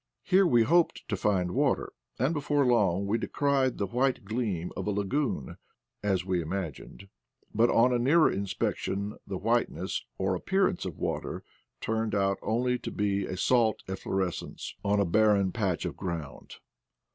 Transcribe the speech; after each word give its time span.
Here 0.23 0.47
we 0.47 0.63
hoped 0.63 1.07
to 1.09 1.15
find 1.15 1.51
water, 1.51 1.93
and 2.17 2.33
before 2.33 2.65
long 2.65 3.05
we 3.05 3.19
descried 3.19 3.77
the 3.77 3.85
white 3.85 4.25
gleam 4.25 4.71
of 4.75 4.87
a 4.87 4.89
lagoon, 4.89 5.57
as 6.01 6.25
we 6.25 6.41
imagined, 6.41 7.07
but 7.53 7.69
on 7.69 7.93
a 7.93 7.99
nearer 7.99 8.31
inspection 8.31 9.15
the 9.27 9.37
whiteness 9.37 10.03
or 10.17 10.33
appearance 10.33 10.85
of 10.85 10.97
water 10.97 11.43
turned 11.81 12.15
out 12.15 12.39
to 12.41 12.91
be 12.91 13.21
only 13.21 13.31
a 13.31 13.37
salt 13.37 13.83
efflorescence 13.87 14.73
on 14.83 14.99
a 14.99 15.05
barren 15.05 15.51
patch 15.51 15.85
of 15.85 15.95
ground. 15.97 16.55